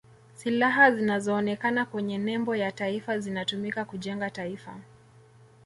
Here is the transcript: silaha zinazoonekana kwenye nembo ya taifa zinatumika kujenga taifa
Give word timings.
silaha 0.33 0.91
zinazoonekana 0.91 1.85
kwenye 1.85 2.17
nembo 2.17 2.55
ya 2.55 2.71
taifa 2.71 3.19
zinatumika 3.19 3.85
kujenga 3.85 4.29
taifa 4.29 4.77